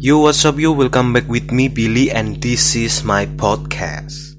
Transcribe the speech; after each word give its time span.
Yo, 0.00 0.16
what's 0.24 0.48
up, 0.48 0.56
yo? 0.56 0.72
Welcome 0.72 1.12
back 1.12 1.28
with 1.28 1.52
me, 1.52 1.68
Billy, 1.68 2.08
and 2.08 2.40
this 2.40 2.72
is 2.72 3.04
my 3.04 3.28
podcast. 3.36 4.32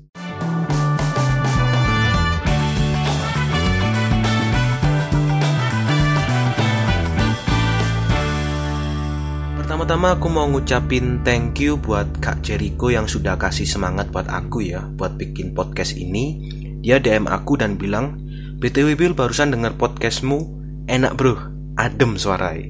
Pertama-tama 9.54 10.18
aku 10.18 10.34
mau 10.34 10.50
ngucapin 10.50 11.22
thank 11.22 11.62
you 11.62 11.78
buat 11.78 12.10
Kak 12.18 12.42
Jericho 12.42 12.90
yang 12.90 13.06
sudah 13.06 13.38
kasih 13.38 13.70
semangat 13.70 14.10
buat 14.10 14.26
aku 14.34 14.66
ya, 14.66 14.82
buat 14.98 15.14
bikin 15.14 15.54
podcast 15.54 15.94
ini. 15.94 16.42
Dia 16.82 16.98
DM 16.98 17.30
aku 17.30 17.62
dan 17.62 17.78
bilang, 17.78 18.18
BTW 18.58 18.98
Bill 18.98 19.14
barusan 19.14 19.54
denger 19.54 19.78
podcastmu, 19.78 20.42
enak 20.90 21.14
bro, 21.14 21.38
adem 21.78 22.18
suarai. 22.18 22.66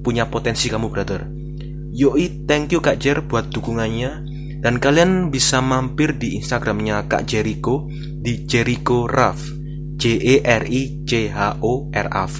Punya 0.00 0.32
potensi 0.32 0.72
kamu 0.72 0.88
brother 0.88 1.33
Yoi, 1.94 2.42
thank 2.50 2.74
you 2.74 2.82
Kak 2.82 2.98
Jer 2.98 3.22
buat 3.22 3.54
dukungannya. 3.54 4.26
Dan 4.58 4.82
kalian 4.82 5.30
bisa 5.30 5.62
mampir 5.62 6.18
di 6.18 6.34
Instagramnya 6.42 7.06
Kak 7.06 7.22
Jericho 7.22 7.86
di 8.18 8.42
Jericho 8.50 9.06
Raf. 9.06 9.38
J 9.94 10.18
E 10.18 10.36
R 10.42 10.66
I 10.66 11.06
C 11.06 11.30
H 11.30 11.62
O 11.62 11.86
R 11.94 12.08
A 12.10 12.26
V. 12.26 12.38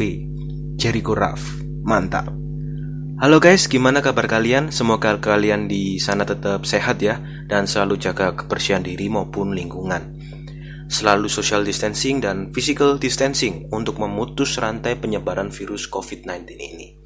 Jericho 0.75 1.15
Raf. 1.15 1.39
Mantap. 1.87 2.35
Halo 3.23 3.39
guys, 3.39 3.71
gimana 3.71 4.03
kabar 4.03 4.27
kalian? 4.27 4.75
Semoga 4.75 5.23
kalian 5.23 5.71
di 5.71 6.03
sana 6.03 6.27
tetap 6.27 6.67
sehat 6.67 6.98
ya. 6.98 7.23
Dan 7.47 7.71
selalu 7.71 7.95
jaga 8.03 8.34
kebersihan 8.34 8.83
diri 8.83 9.07
maupun 9.07 9.55
lingkungan. 9.55 10.19
Selalu 10.91 11.31
social 11.31 11.62
distancing 11.62 12.19
dan 12.19 12.51
physical 12.51 12.98
distancing 12.98 13.71
untuk 13.71 14.03
memutus 14.03 14.59
rantai 14.59 14.98
penyebaran 14.98 15.55
virus 15.55 15.87
COVID-19 15.87 16.43
ini. 16.59 17.04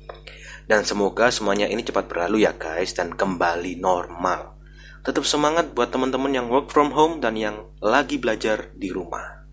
Dan 0.68 0.84
semoga 0.84 1.32
semuanya 1.32 1.64
ini 1.64 1.80
cepat 1.80 2.12
berlalu 2.12 2.44
ya 2.44 2.52
guys 2.52 2.92
dan 2.92 3.16
kembali 3.16 3.80
normal. 3.80 4.52
Tetap 5.00 5.24
semangat 5.24 5.72
buat 5.72 5.88
teman-teman 5.88 6.28
yang 6.28 6.52
work 6.52 6.68
from 6.68 6.92
home 6.92 7.24
dan 7.24 7.40
yang 7.40 7.72
lagi 7.80 8.20
belajar 8.20 8.68
di 8.76 8.92
rumah. 8.92 9.48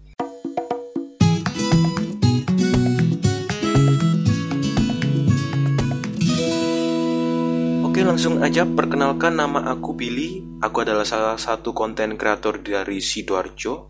Oke 7.88 8.04
langsung 8.04 8.44
aja 8.44 8.68
perkenalkan 8.68 9.40
nama 9.40 9.72
aku 9.72 9.96
Billy 9.96 10.44
Aku 10.60 10.84
adalah 10.84 11.08
salah 11.08 11.40
satu 11.40 11.72
konten 11.72 12.20
kreator 12.20 12.60
dari 12.60 13.00
Sidoarjo 13.00 13.88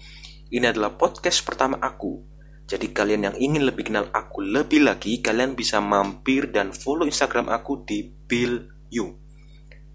Ini 0.54 0.70
adalah 0.70 0.94
podcast 0.94 1.42
pertama 1.42 1.82
aku 1.82 2.35
jadi 2.66 2.90
kalian 2.90 3.30
yang 3.30 3.36
ingin 3.38 3.62
lebih 3.70 3.94
kenal 3.94 4.10
aku 4.10 4.42
lebih 4.42 4.90
lagi, 4.90 5.22
kalian 5.22 5.54
bisa 5.54 5.78
mampir 5.78 6.50
dan 6.50 6.74
follow 6.74 7.06
Instagram 7.06 7.46
aku 7.54 7.86
di 7.86 8.10
Bill 8.10 8.66
Yu. 8.90 9.14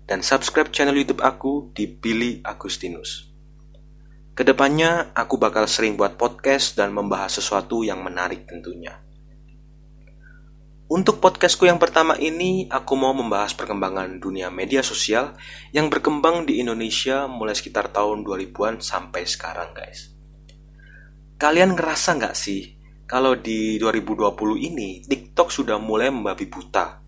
Dan 0.06 0.22
subscribe 0.22 0.70
channel 0.70 0.94
YouTube 0.94 1.18
aku 1.18 1.74
di 1.74 1.90
Billy 1.90 2.38
Agustinus. 2.46 3.26
Ke 4.38 4.46
depannya 4.46 5.10
aku 5.18 5.34
bakal 5.34 5.66
sering 5.66 5.98
buat 5.98 6.14
podcast 6.14 6.78
dan 6.78 6.94
membahas 6.94 7.42
sesuatu 7.42 7.82
yang 7.82 8.06
menarik 8.06 8.46
tentunya. 8.46 9.02
Untuk 10.90 11.22
podcastku 11.22 11.66
yang 11.66 11.78
pertama 11.78 12.18
ini, 12.18 12.66
aku 12.70 12.98
mau 12.98 13.14
membahas 13.14 13.54
perkembangan 13.54 14.18
dunia 14.18 14.50
media 14.50 14.82
sosial 14.82 15.34
yang 15.74 15.90
berkembang 15.90 16.46
di 16.46 16.62
Indonesia 16.62 17.30
mulai 17.30 17.54
sekitar 17.54 17.90
tahun 17.94 18.22
2000-an 18.26 18.82
sampai 18.82 19.22
sekarang 19.22 19.70
guys. 19.74 20.19
Kalian 21.40 21.72
ngerasa 21.72 22.20
nggak 22.20 22.36
sih 22.36 22.76
kalau 23.08 23.32
di 23.32 23.80
2020 23.80 24.60
ini 24.60 25.00
TikTok 25.00 25.48
sudah 25.48 25.80
mulai 25.80 26.12
membabi 26.12 26.44
buta? 26.44 27.00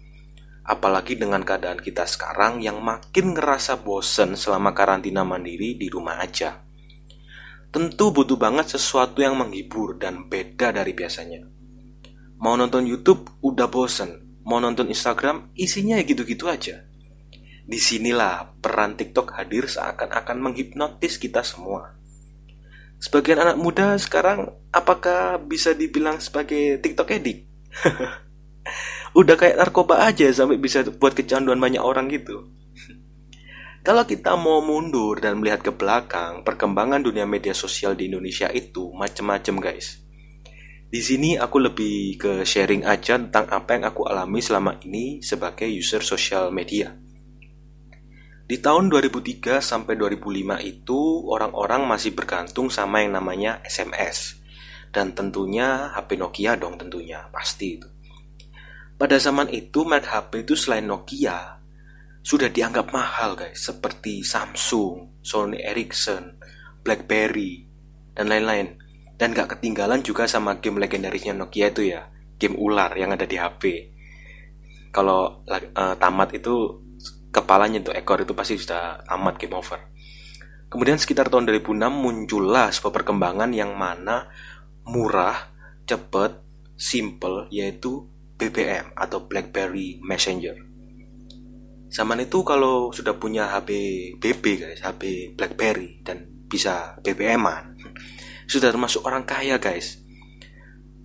Apalagi 0.64 1.20
dengan 1.20 1.44
keadaan 1.44 1.76
kita 1.76 2.08
sekarang 2.08 2.64
yang 2.64 2.80
makin 2.80 3.36
ngerasa 3.36 3.84
bosen 3.84 4.32
selama 4.40 4.72
karantina 4.72 5.20
mandiri 5.20 5.76
di 5.76 5.84
rumah 5.92 6.16
aja. 6.16 6.64
Tentu 7.68 8.08
butuh 8.08 8.40
banget 8.40 8.72
sesuatu 8.72 9.20
yang 9.20 9.36
menghibur 9.36 10.00
dan 10.00 10.24
beda 10.32 10.72
dari 10.72 10.96
biasanya. 10.96 11.44
Mau 12.40 12.56
nonton 12.56 12.88
YouTube 12.88 13.36
udah 13.44 13.68
bosen, 13.68 14.40
mau 14.48 14.64
nonton 14.64 14.88
Instagram 14.88 15.52
isinya 15.60 16.00
ya 16.00 16.08
gitu-gitu 16.08 16.48
aja. 16.48 16.88
Di 17.68 17.76
sinilah 17.76 18.48
peran 18.64 18.96
TikTok 18.96 19.36
hadir 19.36 19.68
seakan-akan 19.68 20.40
menghipnotis 20.40 21.20
kita 21.20 21.44
semua. 21.44 22.00
Sebagian 23.02 23.42
anak 23.42 23.58
muda 23.58 23.98
sekarang 23.98 24.54
apakah 24.70 25.42
bisa 25.42 25.74
dibilang 25.74 26.22
sebagai 26.22 26.78
TikTok 26.78 27.10
edik? 27.10 27.50
Udah 29.18 29.34
kayak 29.34 29.58
narkoba 29.58 30.06
aja 30.06 30.30
sampai 30.30 30.62
bisa 30.62 30.86
buat 30.86 31.10
kecanduan 31.10 31.58
banyak 31.58 31.82
orang 31.82 32.06
gitu. 32.14 32.46
Kalau 33.86 34.06
kita 34.06 34.38
mau 34.38 34.62
mundur 34.62 35.18
dan 35.18 35.42
melihat 35.42 35.66
ke 35.66 35.74
belakang, 35.74 36.46
perkembangan 36.46 37.02
dunia 37.02 37.26
media 37.26 37.50
sosial 37.50 37.98
di 37.98 38.06
Indonesia 38.06 38.46
itu 38.54 38.94
macem-macem 38.94 39.58
guys. 39.58 39.98
Di 40.86 41.02
sini 41.02 41.34
aku 41.34 41.58
lebih 41.58 42.14
ke 42.22 42.32
sharing 42.46 42.86
aja 42.86 43.18
tentang 43.18 43.50
apa 43.50 43.82
yang 43.82 43.84
aku 43.90 44.06
alami 44.06 44.38
selama 44.38 44.78
ini 44.86 45.18
sebagai 45.26 45.66
user 45.66 46.06
sosial 46.06 46.54
media. 46.54 46.94
Di 48.52 48.60
tahun 48.60 48.92
2003 48.92 49.64
sampai 49.64 49.96
2005 49.96 50.60
itu 50.60 51.24
orang-orang 51.24 51.88
masih 51.88 52.12
bergantung 52.12 52.68
sama 52.68 53.00
yang 53.00 53.16
namanya 53.16 53.64
SMS. 53.64 54.36
Dan 54.92 55.16
tentunya 55.16 55.88
HP 55.96 56.20
Nokia 56.20 56.60
dong 56.60 56.76
tentunya, 56.76 57.32
pasti 57.32 57.80
itu. 57.80 57.88
Pada 59.00 59.16
zaman 59.16 59.48
itu 59.48 59.88
merek 59.88 60.04
HP 60.04 60.44
itu 60.44 60.52
selain 60.52 60.84
Nokia 60.84 61.64
sudah 62.20 62.52
dianggap 62.52 62.92
mahal 62.92 63.40
guys, 63.40 63.56
seperti 63.56 64.20
Samsung, 64.20 65.24
Sony 65.24 65.64
Ericsson, 65.64 66.36
BlackBerry, 66.84 67.64
dan 68.12 68.28
lain-lain. 68.28 68.76
Dan 69.16 69.32
gak 69.32 69.56
ketinggalan 69.56 70.04
juga 70.04 70.28
sama 70.28 70.60
game 70.60 70.76
legendarisnya 70.76 71.32
Nokia 71.32 71.72
itu 71.72 71.88
ya, 71.88 72.04
game 72.36 72.60
ular 72.60 72.92
yang 73.00 73.16
ada 73.16 73.24
di 73.24 73.40
HP. 73.40 73.88
Kalau 74.92 75.40
uh, 75.48 75.96
tamat 75.96 76.36
itu 76.36 76.81
kepalanya 77.32 77.80
tuh 77.80 77.96
ekor 77.96 78.20
itu 78.20 78.36
pasti 78.36 78.60
sudah 78.60 79.02
amat 79.18 79.40
game 79.40 79.56
over. 79.56 79.80
Kemudian 80.68 81.00
sekitar 81.00 81.28
tahun 81.28 81.48
2006 81.48 81.88
muncullah 81.88 82.72
sebuah 82.72 83.02
perkembangan 83.02 83.50
yang 83.52 83.76
mana 83.76 84.28
murah, 84.88 85.52
cepet, 85.84 86.38
simple 86.76 87.48
yaitu 87.52 88.08
BBM 88.36 88.92
atau 88.96 89.24
BlackBerry 89.28 90.00
Messenger. 90.00 90.56
Zaman 91.92 92.24
itu 92.24 92.40
kalau 92.40 92.88
sudah 92.88 93.20
punya 93.20 93.52
HP 93.52 93.70
BB 94.16 94.44
guys, 94.64 94.80
HP 94.80 95.36
BlackBerry 95.36 96.00
dan 96.00 96.24
bisa 96.48 96.96
BBM-an, 97.04 97.76
sudah 98.48 98.72
termasuk 98.72 99.04
orang 99.04 99.28
kaya 99.28 99.60
guys. 99.60 100.00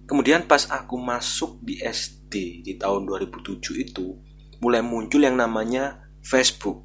Kemudian 0.08 0.48
pas 0.48 0.64
aku 0.72 0.96
masuk 0.96 1.60
di 1.60 1.84
SD 1.84 2.64
di 2.64 2.74
tahun 2.80 3.04
2007 3.04 3.60
itu 3.84 4.16
mulai 4.64 4.80
muncul 4.80 5.20
yang 5.20 5.36
namanya 5.36 6.07
Facebook. 6.28 6.84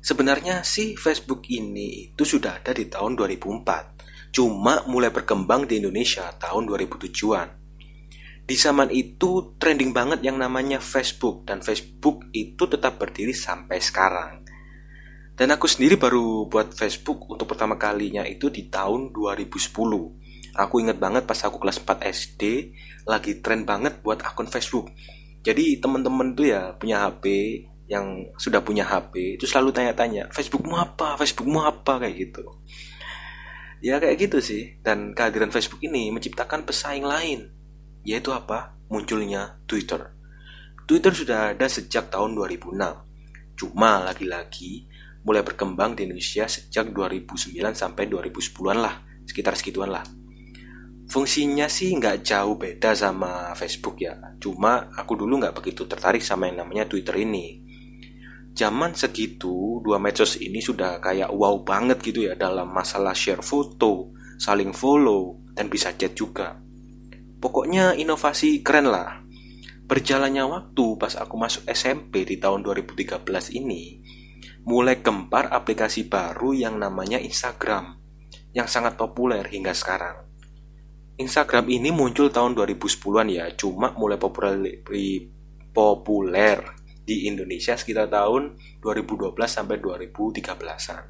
Sebenarnya 0.00 0.64
sih 0.64 0.96
Facebook 0.96 1.44
ini 1.52 2.08
itu 2.08 2.24
sudah 2.24 2.64
ada 2.64 2.72
di 2.72 2.88
tahun 2.88 3.20
2004, 3.20 4.32
cuma 4.32 4.80
mulai 4.88 5.12
berkembang 5.12 5.68
di 5.68 5.84
Indonesia 5.84 6.32
tahun 6.40 6.64
2007-an. 6.72 7.48
Di 8.48 8.56
zaman 8.56 8.88
itu 8.92 9.56
trending 9.60 9.92
banget 9.92 10.24
yang 10.24 10.40
namanya 10.40 10.80
Facebook 10.80 11.44
dan 11.44 11.60
Facebook 11.60 12.24
itu 12.32 12.64
tetap 12.64 12.96
berdiri 12.96 13.36
sampai 13.36 13.76
sekarang. 13.84 14.40
Dan 15.36 15.52
aku 15.52 15.68
sendiri 15.68 16.00
baru 16.00 16.48
buat 16.48 16.72
Facebook 16.72 17.28
untuk 17.28 17.44
pertama 17.44 17.76
kalinya 17.76 18.24
itu 18.24 18.48
di 18.48 18.72
tahun 18.72 19.12
2010. 19.12 19.68
Aku 20.56 20.74
inget 20.80 20.96
banget 20.96 21.28
pas 21.28 21.40
aku 21.44 21.60
kelas 21.60 21.76
4 21.76 22.08
SD 22.08 22.42
lagi 23.04 23.44
tren 23.44 23.68
banget 23.68 24.00
buat 24.00 24.24
akun 24.24 24.48
Facebook. 24.48 24.88
Jadi 25.44 25.76
temen-temen 25.76 26.32
tuh 26.32 26.48
ya 26.48 26.72
punya 26.80 27.04
HP 27.04 27.24
yang 27.84 28.32
sudah 28.40 28.64
punya 28.64 28.88
HP 28.88 29.36
itu 29.36 29.44
selalu 29.44 29.72
tanya-tanya 29.72 30.32
Facebookmu 30.32 30.74
apa? 30.76 31.20
Facebookmu 31.20 31.60
apa? 31.60 32.00
kayak 32.00 32.16
gitu. 32.16 32.44
Ya 33.84 34.00
kayak 34.00 34.16
gitu 34.16 34.38
sih. 34.40 34.80
Dan 34.80 35.12
kehadiran 35.12 35.52
Facebook 35.52 35.84
ini 35.84 36.08
menciptakan 36.08 36.64
pesaing 36.64 37.04
lain 37.04 37.52
yaitu 38.04 38.32
apa? 38.32 38.76
Munculnya 38.88 39.60
Twitter. 39.68 40.12
Twitter 40.84 41.12
sudah 41.16 41.56
ada 41.56 41.66
sejak 41.68 42.12
tahun 42.12 42.36
2006 42.36 42.76
cuma 43.54 44.02
lagi-lagi 44.02 44.90
mulai 45.24 45.40
berkembang 45.40 45.96
di 45.96 46.04
Indonesia 46.04 46.44
sejak 46.44 46.92
2009 46.92 47.56
sampai 47.72 48.04
2010-an 48.12 48.78
lah 48.78 48.94
sekitar 49.24 49.56
segituan 49.56 49.88
lah. 49.88 50.04
Fungsinya 51.08 51.68
sih 51.68 51.92
nggak 51.96 52.24
jauh 52.24 52.56
beda 52.56 52.92
sama 52.92 53.56
Facebook 53.56 54.00
ya. 54.00 54.16
Cuma 54.36 54.92
aku 54.92 55.16
dulu 55.16 55.40
nggak 55.40 55.56
begitu 55.56 55.88
tertarik 55.88 56.20
sama 56.20 56.48
yang 56.48 56.64
namanya 56.64 56.84
Twitter 56.88 57.16
ini 57.20 57.63
zaman 58.54 58.94
segitu 58.94 59.82
dua 59.82 59.98
medsos 59.98 60.38
ini 60.38 60.62
sudah 60.62 61.02
kayak 61.02 61.34
wow 61.34 61.66
banget 61.66 61.98
gitu 62.00 62.30
ya 62.30 62.38
dalam 62.38 62.70
masalah 62.70 63.12
share 63.12 63.42
foto, 63.42 64.14
saling 64.38 64.70
follow, 64.70 65.42
dan 65.58 65.66
bisa 65.66 65.90
chat 65.98 66.14
juga. 66.14 66.54
Pokoknya 67.42 67.98
inovasi 67.98 68.62
keren 68.62 68.88
lah. 68.88 69.20
Berjalannya 69.84 70.48
waktu 70.48 70.86
pas 70.96 71.12
aku 71.18 71.34
masuk 71.36 71.68
SMP 71.68 72.24
di 72.24 72.40
tahun 72.40 72.64
2013 72.64 73.20
ini, 73.52 74.00
mulai 74.64 75.04
gempar 75.04 75.52
aplikasi 75.52 76.08
baru 76.08 76.56
yang 76.56 76.80
namanya 76.80 77.20
Instagram, 77.20 78.00
yang 78.56 78.64
sangat 78.64 78.96
populer 78.96 79.44
hingga 79.44 79.76
sekarang. 79.76 80.24
Instagram 81.20 81.68
ini 81.68 81.92
muncul 81.92 82.32
tahun 82.32 82.56
2010-an 82.56 83.28
ya, 83.28 83.46
cuma 83.60 83.92
mulai 83.92 84.16
populer, 84.16 84.80
populer 85.76 86.83
di 87.04 87.28
Indonesia 87.28 87.76
sekitar 87.76 88.08
tahun 88.08 88.56
2012 88.80 89.36
sampai 89.44 89.76
2013-an. 89.78 91.04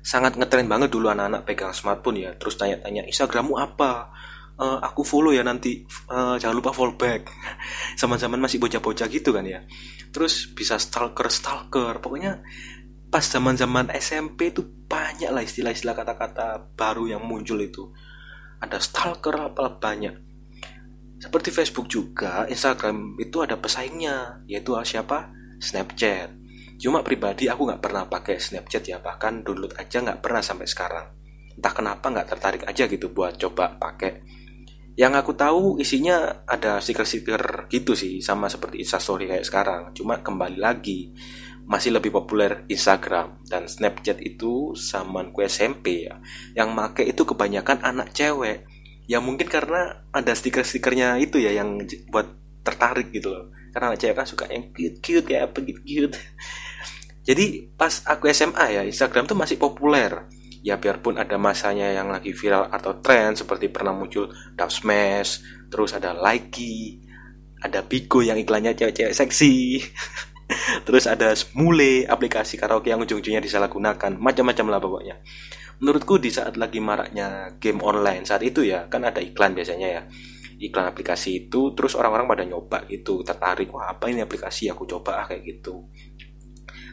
Sangat 0.00 0.40
ngetren 0.40 0.66
banget 0.66 0.88
dulu 0.88 1.12
anak-anak 1.12 1.44
pegang 1.44 1.76
smartphone 1.76 2.24
ya, 2.24 2.32
terus 2.40 2.56
tanya-tanya 2.56 3.04
Instagrammu 3.04 3.54
apa? 3.60 4.10
Uh, 4.56 4.80
aku 4.80 5.04
follow 5.04 5.36
ya 5.36 5.44
nanti, 5.44 5.84
uh, 6.08 6.40
jangan 6.40 6.56
lupa 6.56 6.72
follow 6.72 6.96
back. 6.96 7.28
Zaman-zaman 8.00 8.40
masih 8.40 8.56
bocah-bocah 8.56 9.06
gitu 9.12 9.36
kan 9.36 9.44
ya. 9.44 9.60
Terus 10.08 10.48
bisa 10.56 10.80
stalker 10.80 11.28
stalker, 11.28 12.00
pokoknya 12.00 12.40
pas 13.06 13.22
zaman-zaman 13.22 13.92
SMP 13.94 14.50
itu 14.50 14.66
banyak 14.88 15.30
lah 15.30 15.44
istilah-istilah 15.44 15.94
kata-kata 15.94 16.72
baru 16.72 17.12
yang 17.12 17.22
muncul 17.22 17.60
itu. 17.60 17.92
Ada 18.62 18.80
stalker 18.80 19.36
apalah 19.36 19.76
banyak 19.76 20.35
seperti 21.16 21.48
Facebook 21.48 21.88
juga, 21.88 22.44
Instagram 22.44 23.16
itu 23.16 23.40
ada 23.40 23.56
pesaingnya, 23.56 24.44
yaitu 24.44 24.76
siapa? 24.84 25.32
Snapchat. 25.56 26.28
Cuma 26.76 27.00
pribadi 27.00 27.48
aku 27.48 27.64
nggak 27.64 27.80
pernah 27.80 28.04
pakai 28.04 28.36
Snapchat 28.36 28.84
ya, 28.84 29.00
bahkan 29.00 29.40
download 29.40 29.72
aja 29.80 30.04
nggak 30.04 30.20
pernah 30.20 30.44
sampai 30.44 30.68
sekarang. 30.68 31.06
Entah 31.56 31.72
kenapa 31.72 32.12
nggak 32.12 32.28
tertarik 32.28 32.62
aja 32.68 32.84
gitu 32.84 33.08
buat 33.16 33.40
coba 33.40 33.80
pakai. 33.80 34.20
Yang 34.96 35.12
aku 35.24 35.32
tahu 35.36 35.62
isinya 35.80 36.44
ada 36.44 36.80
stiker-stiker 36.80 37.68
gitu 37.72 37.96
sih, 37.96 38.20
sama 38.20 38.52
seperti 38.52 38.84
Instastory 38.84 39.28
kayak 39.28 39.44
sekarang. 39.48 39.82
Cuma 39.96 40.20
kembali 40.20 40.60
lagi, 40.60 41.12
masih 41.64 41.96
lebih 41.96 42.12
populer 42.12 42.68
Instagram 42.68 43.40
dan 43.48 43.68
Snapchat 43.72 44.20
itu 44.20 44.76
zaman 44.76 45.32
ku 45.32 45.40
SMP 45.44 46.12
ya. 46.12 46.20
Yang 46.52 46.68
make 46.76 47.04
itu 47.08 47.24
kebanyakan 47.24 47.80
anak 47.80 48.12
cewek 48.12 48.68
ya 49.06 49.22
mungkin 49.22 49.46
karena 49.46 50.06
ada 50.10 50.32
stiker-stikernya 50.34 51.18
itu 51.22 51.38
ya 51.38 51.54
yang 51.54 51.82
buat 52.10 52.26
tertarik 52.66 53.14
gitu 53.14 53.30
loh. 53.30 53.54
Karena 53.70 53.94
cewek 53.94 54.16
kan 54.16 54.26
suka 54.26 54.44
yang 54.50 54.70
cute 54.74 54.98
cute 55.02 55.26
kayak 55.26 55.52
apa 55.52 55.58
gitu 55.62 55.80
cute 55.84 56.16
jadi 57.26 57.74
pas 57.74 58.06
aku 58.06 58.30
SMA 58.30 58.66
ya 58.70 58.82
Instagram 58.86 59.26
tuh 59.26 59.34
masih 59.34 59.58
populer. 59.58 60.30
Ya 60.62 60.78
biarpun 60.78 61.18
ada 61.18 61.38
masanya 61.38 61.90
yang 61.90 62.10
lagi 62.10 62.34
viral 62.34 62.70
atau 62.70 62.98
tren 63.02 63.34
seperti 63.38 63.70
pernah 63.70 63.94
muncul 63.94 64.30
Dub 64.54 64.70
Smash 64.70 65.42
terus 65.70 65.94
ada 65.94 66.10
Likey 66.10 66.98
ada 67.62 67.86
Bigo 67.86 68.18
yang 68.18 68.34
iklannya 68.34 68.74
cewek-cewek 68.74 69.14
seksi 69.14 69.78
terus 70.86 71.06
ada 71.06 71.38
Smule 71.38 72.02
aplikasi 72.10 72.58
karaoke 72.58 72.90
yang 72.90 72.98
ujung-ujungnya 72.98 73.38
disalahgunakan 73.38 74.18
macam-macam 74.18 74.66
lah 74.66 74.80
pokoknya 74.82 75.14
menurutku 75.80 76.16
di 76.16 76.32
saat 76.32 76.56
lagi 76.56 76.80
maraknya 76.80 77.58
game 77.60 77.84
online 77.84 78.24
saat 78.24 78.40
itu 78.40 78.64
ya 78.64 78.88
kan 78.88 79.04
ada 79.04 79.20
iklan 79.20 79.52
biasanya 79.52 79.88
ya. 79.88 80.02
Iklan 80.56 80.88
aplikasi 80.88 81.48
itu 81.48 81.76
terus 81.76 81.92
orang-orang 82.00 82.32
pada 82.32 82.44
nyoba 82.48 82.88
gitu 82.88 83.20
tertarik 83.20 83.68
wah 83.76 83.92
apa 83.92 84.08
ini 84.08 84.24
aplikasi? 84.24 84.72
Aku 84.72 84.88
coba 84.88 85.20
ah 85.20 85.26
kayak 85.28 85.44
gitu. 85.44 85.84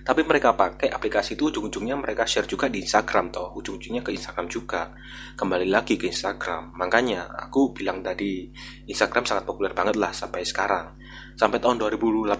Tapi 0.04 0.20
mereka 0.28 0.52
pakai 0.52 0.92
aplikasi 0.92 1.40
itu 1.40 1.48
ujung-ujungnya 1.48 1.96
mereka 1.96 2.28
share 2.28 2.44
juga 2.44 2.68
di 2.68 2.84
Instagram 2.84 3.32
toh 3.32 3.56
ujung-ujungnya 3.56 4.04
ke 4.04 4.12
Instagram 4.12 4.52
juga. 4.52 4.92
Kembali 5.40 5.72
lagi 5.72 5.96
ke 5.96 6.12
Instagram. 6.12 6.76
Makanya 6.76 7.32
aku 7.40 7.72
bilang 7.72 8.04
tadi 8.04 8.52
Instagram 8.84 9.24
sangat 9.24 9.48
populer 9.48 9.72
banget 9.72 9.96
lah 9.96 10.12
sampai 10.12 10.44
sekarang. 10.44 11.00
Sampai 11.40 11.64
tahun 11.64 11.80
2018 11.80 12.36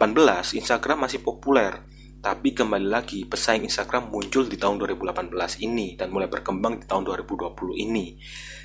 Instagram 0.60 1.08
masih 1.08 1.24
populer 1.24 1.88
tapi 2.24 2.56
kembali 2.56 2.88
lagi, 2.88 3.28
pesaing 3.28 3.68
Instagram 3.68 4.08
muncul 4.08 4.48
di 4.48 4.56
tahun 4.56 4.80
2018 4.80 5.36
ini 5.60 6.00
dan 6.00 6.08
mulai 6.08 6.32
berkembang 6.32 6.80
di 6.80 6.88
tahun 6.88 7.04
2020 7.04 7.84
ini. 7.84 8.16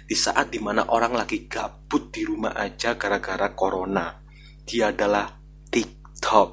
Di 0.07 0.15
saat 0.15 0.55
di 0.55 0.63
mana 0.63 0.95
orang 0.95 1.19
lagi 1.19 1.51
gabut 1.51 2.15
di 2.15 2.23
rumah 2.23 2.55
aja 2.55 2.95
gara-gara 2.95 3.51
corona. 3.59 4.15
Dia 4.63 4.95
adalah 4.95 5.27
TikTok. 5.75 6.51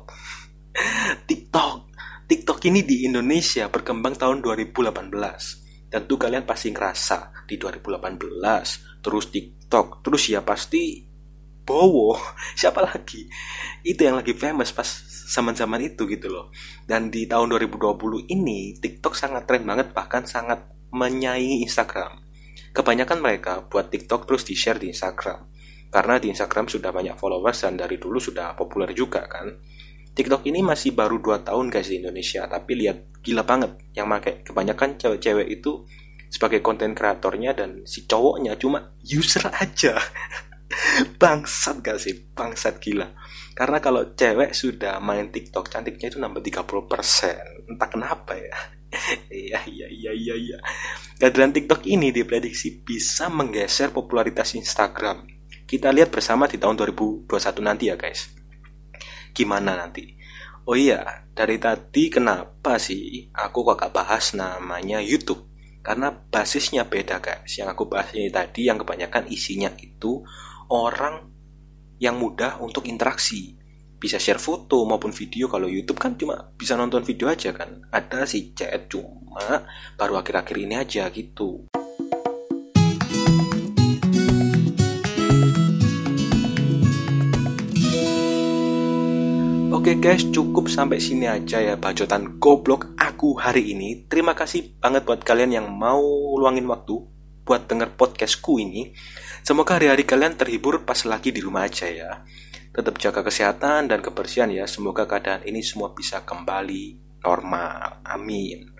TikTok. 1.30 1.78
TikTok 2.26 2.60
ini 2.74 2.82
di 2.82 3.06
Indonesia 3.06 3.70
berkembang 3.70 4.18
tahun 4.18 4.42
2018. 4.42 5.94
Tentu 5.94 6.14
kalian 6.18 6.42
pasti 6.42 6.74
ngerasa 6.74 7.46
di 7.46 7.62
2018 7.62 9.06
terus 9.06 9.30
TikTok 9.30 10.02
terus 10.02 10.34
ya 10.34 10.42
pasti 10.42 11.05
Bowo 11.66 12.14
siapa 12.60 12.86
lagi 12.86 13.26
itu 13.82 14.02
yang 14.06 14.22
lagi 14.22 14.38
famous 14.38 14.70
pas 14.70 14.86
zaman-zaman 15.26 15.82
itu 15.82 16.06
gitu 16.06 16.30
loh. 16.30 16.54
Dan 16.86 17.10
di 17.10 17.26
tahun 17.26 17.58
2020 17.58 18.30
ini 18.30 18.78
TikTok 18.78 19.18
sangat 19.18 19.50
tren 19.50 19.66
banget 19.66 19.92
bahkan 19.92 20.24
sangat 20.24 20.70
menyaingi 20.94 21.66
Instagram. 21.66 22.22
Kebanyakan 22.72 23.20
mereka 23.20 23.66
buat 23.66 23.90
TikTok 23.90 24.30
terus 24.30 24.46
di-share 24.46 24.78
di 24.78 24.94
Instagram. 24.94 25.50
Karena 25.90 26.20
di 26.22 26.30
Instagram 26.30 26.70
sudah 26.70 26.92
banyak 26.92 27.16
followers 27.18 27.64
dan 27.66 27.80
dari 27.80 27.98
dulu 27.98 28.20
sudah 28.22 28.54
populer 28.54 28.92
juga 28.94 29.26
kan. 29.26 29.50
TikTok 30.16 30.48
ini 30.48 30.64
masih 30.64 30.96
baru 30.96 31.20
2 31.20 31.44
tahun 31.44 31.68
guys 31.68 31.92
di 31.92 32.00
Indonesia, 32.00 32.48
tapi 32.48 32.72
lihat 32.80 33.20
gila 33.20 33.44
banget 33.44 33.76
yang 33.92 34.08
pakai 34.08 34.48
kebanyakan 34.48 34.96
cewek-cewek 34.96 35.48
itu 35.52 35.84
sebagai 36.32 36.64
konten 36.64 36.96
kreatornya 36.96 37.52
dan 37.52 37.84
si 37.84 38.08
cowoknya 38.08 38.56
cuma 38.56 38.96
user 39.04 39.44
aja. 39.52 40.00
bangsat 41.22 41.82
gak 41.82 42.00
sih? 42.00 42.14
Bangsat 42.34 42.80
gila. 42.80 43.16
Karena 43.56 43.80
kalau 43.80 44.16
cewek 44.16 44.52
sudah 44.52 45.00
main 45.00 45.32
TikTok, 45.32 45.72
cantiknya 45.72 46.12
itu 46.12 46.20
nambah 46.20 46.44
30%. 46.44 47.72
Entah 47.72 47.90
kenapa 47.90 48.36
ya. 48.36 48.56
Iya, 49.28 49.60
iya, 49.68 49.88
iya, 49.92 50.12
iya, 50.16 50.36
iya. 50.40 50.58
Kehadiran 51.20 51.52
TikTok 51.52 51.84
ini 51.84 52.16
diprediksi 52.16 52.80
bisa 52.80 53.28
menggeser 53.28 53.92
popularitas 53.92 54.56
Instagram. 54.56 55.28
Kita 55.68 55.92
lihat 55.92 56.16
bersama 56.16 56.48
di 56.48 56.56
tahun 56.56 56.80
2021 56.80 57.28
nanti 57.60 57.92
ya 57.92 58.00
guys. 58.00 58.32
Gimana 59.36 59.76
nanti? 59.76 60.16
Oh 60.64 60.80
iya, 60.80 61.28
dari 61.36 61.60
tadi 61.60 62.08
kenapa 62.08 62.80
sih 62.80 63.28
aku 63.36 63.68
kok 63.68 63.84
gak 63.84 63.94
bahas 63.94 64.32
namanya 64.32 65.04
YouTube? 65.04 65.44
Karena 65.84 66.10
basisnya 66.10 66.88
beda 66.88 67.20
guys. 67.20 67.52
Yang 67.60 67.76
aku 67.76 67.84
bahas 67.92 68.16
ini 68.16 68.32
tadi 68.32 68.66
yang 68.66 68.80
kebanyakan 68.80 69.28
isinya 69.28 69.70
itu 69.78 70.24
orang 70.70 71.30
yang 72.02 72.18
mudah 72.18 72.58
untuk 72.60 72.90
interaksi 72.90 73.56
bisa 73.96 74.20
share 74.20 74.42
foto 74.42 74.84
maupun 74.84 75.16
video 75.16 75.48
kalau 75.48 75.72
YouTube 75.72 75.98
kan 75.98 76.14
cuma 76.20 76.52
bisa 76.54 76.76
nonton 76.76 77.02
video 77.02 77.32
aja 77.32 77.56
kan 77.56 77.82
ada 77.90 78.28
sih 78.28 78.52
chat 78.54 78.92
cuma 78.92 79.66
baru 79.96 80.20
akhir-akhir 80.20 80.58
ini 80.62 80.76
aja 80.78 81.08
gitu 81.10 81.66
Oke 89.76 90.02
guys, 90.02 90.26
cukup 90.34 90.66
sampai 90.66 90.98
sini 90.98 91.30
aja 91.30 91.62
ya 91.62 91.78
bacotan 91.78 92.42
goblok 92.42 92.98
aku 92.98 93.38
hari 93.38 93.70
ini. 93.70 94.10
Terima 94.10 94.34
kasih 94.34 94.82
banget 94.82 95.06
buat 95.06 95.22
kalian 95.22 95.62
yang 95.62 95.68
mau 95.70 96.02
luangin 96.42 96.66
waktu 96.66 97.06
buat 97.46 97.70
denger 97.70 97.94
podcastku 97.94 98.58
ini. 98.58 98.98
Semoga 99.46 99.78
hari-hari 99.78 100.10
kalian 100.10 100.34
terhibur 100.42 100.90
pas 100.90 100.98
lagi 101.06 101.30
di 101.30 101.38
rumah 101.38 101.70
aja 101.70 101.86
ya. 101.86 102.26
Tetap 102.74 102.98
jaga 102.98 103.22
kesehatan 103.22 103.94
dan 103.94 104.02
kebersihan 104.02 104.50
ya. 104.50 104.66
Semoga 104.66 105.06
keadaan 105.06 105.46
ini 105.46 105.62
semua 105.62 105.94
bisa 105.94 106.26
kembali 106.26 106.98
normal. 107.22 108.02
Amin. 108.10 108.74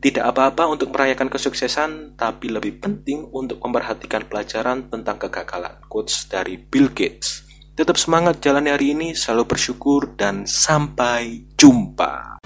Tidak 0.00 0.24
apa-apa 0.24 0.72
untuk 0.72 0.88
merayakan 0.96 1.28
kesuksesan, 1.28 2.16
tapi 2.16 2.48
lebih 2.48 2.80
penting 2.80 3.28
untuk 3.28 3.60
memperhatikan 3.60 4.24
pelajaran 4.24 4.88
tentang 4.88 5.20
kegagalan. 5.20 5.84
Quotes 5.84 6.32
dari 6.32 6.56
Bill 6.56 6.88
Gates. 6.88 7.44
Tetap 7.76 8.00
semangat 8.00 8.40
jalani 8.40 8.72
hari 8.72 8.96
ini, 8.96 9.12
selalu 9.12 9.52
bersyukur, 9.52 10.16
dan 10.16 10.48
sampai 10.48 11.44
jumpa. 11.60 12.40